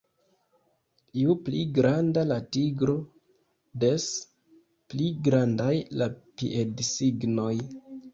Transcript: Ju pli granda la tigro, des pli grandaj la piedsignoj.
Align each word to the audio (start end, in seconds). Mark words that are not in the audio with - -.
Ju 1.17 1.33
pli 1.49 1.57
granda 1.73 2.23
la 2.29 2.37
tigro, 2.55 2.95
des 3.83 4.07
pli 4.95 5.11
grandaj 5.29 5.75
la 6.03 6.09
piedsignoj. 6.41 7.53